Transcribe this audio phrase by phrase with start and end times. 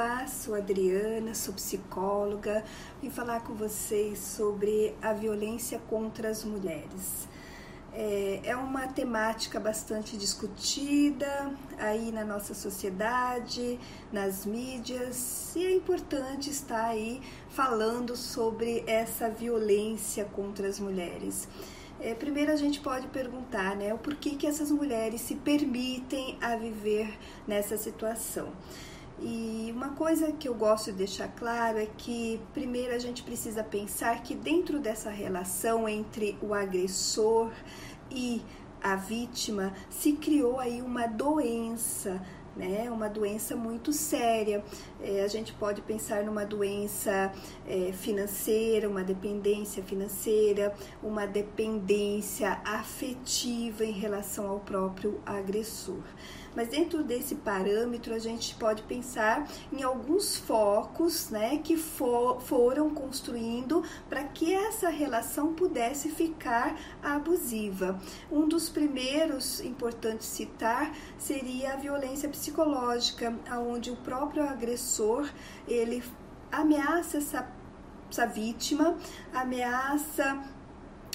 [0.00, 2.64] Olá, sou Adriana, sou psicóloga.
[3.02, 7.26] Vim falar com vocês sobre a violência contra as mulheres.
[7.92, 13.80] É, é uma temática bastante discutida aí na nossa sociedade,
[14.12, 21.48] nas mídias, e é importante estar aí falando sobre essa violência contra as mulheres.
[21.98, 26.54] É, primeiro a gente pode perguntar, né, o porquê que essas mulheres se permitem a
[26.54, 27.18] viver
[27.48, 28.52] nessa situação.
[29.20, 33.64] E uma coisa que eu gosto de deixar claro é que primeiro a gente precisa
[33.64, 37.50] pensar que dentro dessa relação entre o agressor
[38.10, 38.40] e
[38.80, 42.22] a vítima se criou aí uma doença
[42.58, 42.90] né?
[42.90, 44.62] Uma doença muito séria.
[45.00, 47.32] É, a gente pode pensar numa doença
[47.66, 56.02] é, financeira, uma dependência financeira, uma dependência afetiva em relação ao próprio agressor.
[56.58, 62.90] Mas dentro desse parâmetro, a gente pode pensar em alguns focos né, que for, foram
[62.90, 68.00] construindo para que essa relação pudesse ficar abusiva.
[68.28, 72.47] Um dos primeiros importantes citar seria a violência psicológica,
[73.66, 75.28] onde o próprio agressor
[75.66, 76.02] ele
[76.50, 77.48] ameaça essa,
[78.10, 78.96] essa vítima,
[79.32, 80.42] ameaça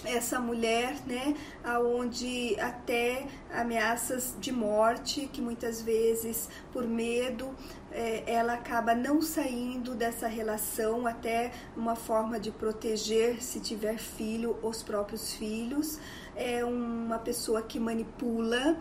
[0.06, 7.56] essa mulher, né, aonde até ameaças de morte, que muitas vezes por medo
[7.94, 14.58] é, ela acaba não saindo dessa relação, até uma forma de proteger, se tiver filho,
[14.64, 16.00] os próprios filhos.
[16.36, 18.78] É uma pessoa que manipula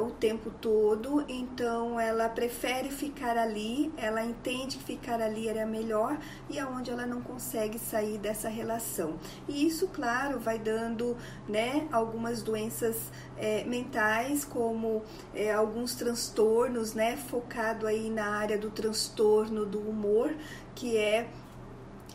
[0.00, 6.18] o tempo todo, então ela prefere ficar ali, ela entende que ficar ali era melhor
[6.48, 9.18] e aonde ela não consegue sair dessa relação.
[9.46, 12.96] E isso, claro, vai dando né, algumas doenças
[13.36, 15.02] é, mentais, como
[15.34, 20.34] é, alguns transtornos, né, focado aí na área do transtorno do humor,
[20.74, 21.28] que é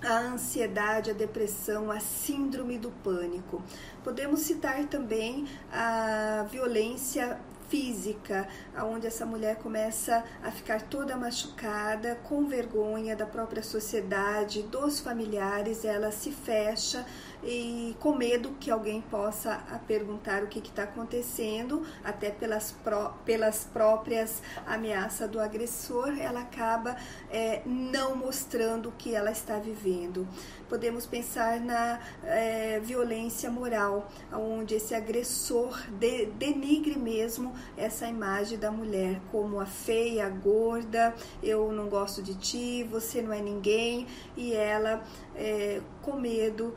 [0.02, 3.62] a ansiedade, a depressão, a síndrome do pânico.
[4.04, 7.40] Podemos citar também a violência
[7.70, 8.48] física,
[8.82, 15.84] onde essa mulher começa a ficar toda machucada, com vergonha da própria sociedade, dos familiares,
[15.84, 17.06] ela se fecha
[17.48, 23.64] e com medo que alguém possa perguntar o que está acontecendo, até pelas, pró pelas
[23.64, 26.98] próprias ameaças do agressor, ela acaba
[27.32, 30.28] é, não mostrando o que ela está vivendo.
[30.68, 38.70] Podemos pensar na é, violência moral, onde esse agressor de, denigre mesmo essa imagem da
[38.70, 44.06] mulher como a feia, a gorda, eu não gosto de ti, você não é ninguém,
[44.36, 45.02] e ela
[45.34, 46.76] é, com medo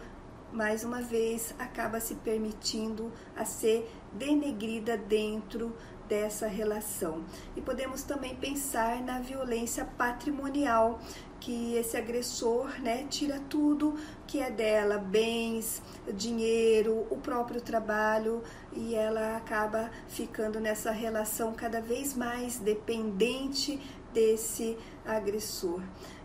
[0.52, 5.74] mais uma vez acaba se permitindo a ser denegrida dentro
[6.08, 7.24] dessa relação.
[7.56, 10.98] E podemos também pensar na violência patrimonial,
[11.38, 13.94] que esse agressor, né, tira tudo
[14.26, 15.80] que é dela, bens,
[16.12, 23.80] dinheiro, o próprio trabalho, e ela acaba ficando nessa relação cada vez mais dependente
[24.12, 25.80] desse agressor.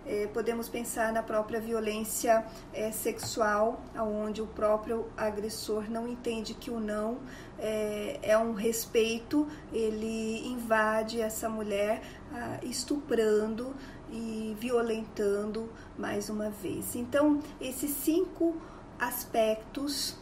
[0.07, 6.69] É, podemos pensar na própria violência é, sexual, onde o próprio agressor não entende que
[6.69, 7.17] o não
[7.57, 13.73] é, é um respeito, ele invade essa mulher ah, estuprando
[14.11, 16.95] e violentando mais uma vez.
[16.95, 18.55] Então, esses cinco
[18.99, 20.15] aspectos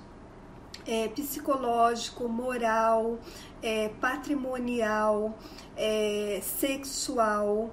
[0.87, 3.19] é, psicológico, moral,
[3.99, 5.37] patrimonial,
[6.41, 7.69] sexual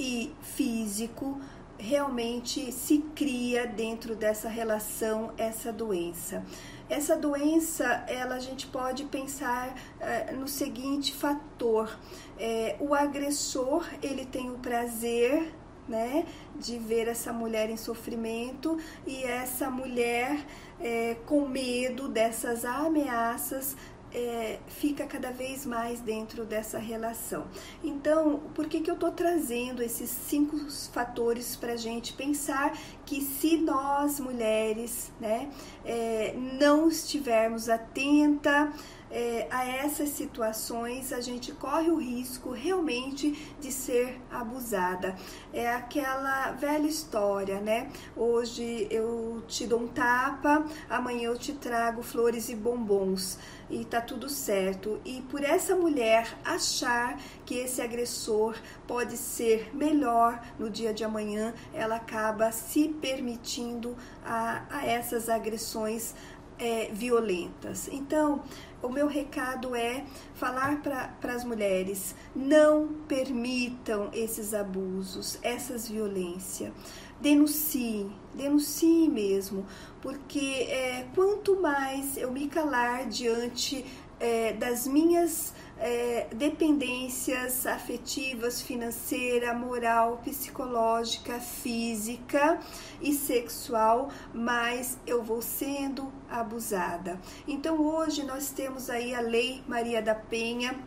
[0.00, 1.38] e físico,
[1.78, 6.42] realmente se cria dentro dessa relação essa doença.
[6.88, 11.98] Essa doença, ela a gente pode pensar é, no seguinte fator:
[12.38, 15.52] é, o agressor ele tem o prazer
[15.86, 16.24] né,
[16.56, 20.46] de ver essa mulher em sofrimento e essa mulher
[20.80, 23.76] é, com medo dessas ameaças
[24.12, 27.46] é, fica cada vez mais dentro dessa relação.
[27.82, 30.58] Então, por que, que eu estou trazendo esses cinco
[30.92, 32.76] fatores para a gente pensar
[33.06, 35.50] que se nós mulheres né,
[35.84, 38.72] é, não estivermos atenta
[39.10, 45.16] é, a essas situações, a gente corre o risco realmente de ser abusada.
[45.52, 47.90] É aquela velha história, né?
[48.16, 54.00] Hoje eu te dou um tapa, amanhã eu te trago flores e bombons e tá
[54.00, 55.00] tudo certo.
[55.04, 58.56] E por essa mulher achar que esse agressor
[58.86, 66.14] pode ser melhor no dia de amanhã, ela acaba se permitindo a, a essas agressões
[66.60, 67.88] é, violentas.
[67.90, 68.42] Então,
[68.82, 70.04] o meu recado é
[70.34, 76.72] falar para as mulheres: não permitam esses abusos, essas violências.
[77.20, 79.66] Denuncie, denuncie mesmo,
[80.00, 83.84] porque é, quanto mais eu me calar diante
[84.18, 92.60] é, das minhas é, dependências afetivas, financeira, moral, psicológica, física
[93.00, 97.18] e sexual, mas eu vou sendo abusada.
[97.48, 100.78] Então hoje nós temos aí a Lei Maria da Penha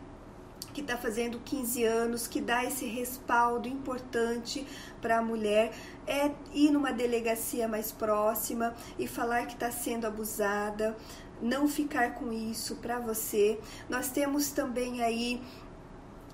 [0.74, 4.66] que está fazendo 15 anos, que dá esse respaldo importante
[5.00, 5.72] para a mulher,
[6.04, 10.96] é ir numa delegacia mais próxima e falar que está sendo abusada,
[11.40, 13.58] não ficar com isso para você.
[13.88, 15.42] Nós temos também aí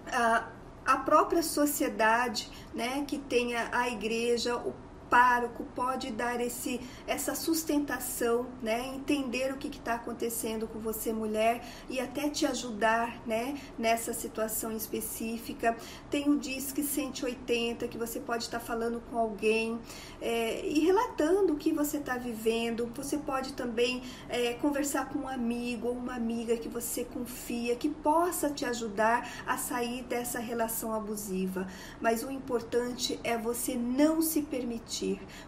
[0.07, 0.49] a,
[0.85, 4.75] a própria sociedade, né, que tenha a igreja, o
[5.11, 8.87] pároco pode dar esse, essa sustentação, né?
[8.95, 13.61] Entender o que está acontecendo com você, mulher, e até te ajudar, né?
[13.77, 15.77] Nessa situação específica.
[16.09, 19.79] Tem o Disque 180, que você pode estar tá falando com alguém
[20.21, 22.91] é, e relatando o que você está vivendo.
[22.95, 27.89] Você pode também é, conversar com um amigo ou uma amiga que você confia, que
[27.89, 31.67] possa te ajudar a sair dessa relação abusiva.
[32.01, 35.00] Mas o importante é você não se permitir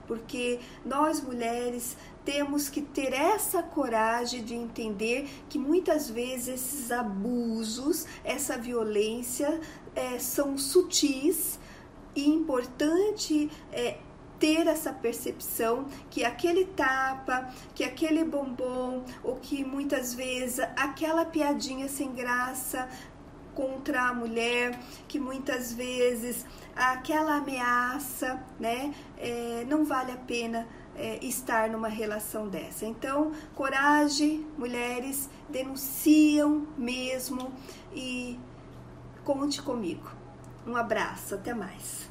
[0.07, 8.07] porque nós mulheres temos que ter essa coragem de entender que muitas vezes esses abusos,
[8.25, 9.61] essa violência
[9.95, 11.59] é, são sutis
[12.15, 13.99] e importante é,
[14.43, 21.89] ter essa percepção que aquele tapa, que aquele bombom, ou que muitas vezes aquela piadinha
[21.89, 22.89] sem graça
[23.55, 26.45] contra a mulher, que muitas vezes
[26.75, 30.67] aquela ameaça, né, é, não vale a pena
[30.97, 32.87] é, estar numa relação dessa.
[32.87, 37.53] Então, coragem, mulheres, denunciam mesmo
[37.95, 38.39] e
[39.25, 40.11] conte comigo.
[40.67, 42.11] Um abraço, até mais.